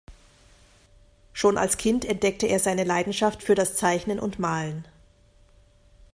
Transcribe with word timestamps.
Schon 1.31 1.59
als 1.59 1.77
Kind 1.77 2.05
entdeckte 2.05 2.47
er 2.47 2.57
seine 2.57 2.85
Leidenschaft 2.85 3.43
für 3.43 3.53
das 3.53 3.75
Zeichnen 3.75 4.19
und 4.19 4.39
Malen. 4.39 4.83